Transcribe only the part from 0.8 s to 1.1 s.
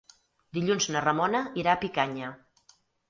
na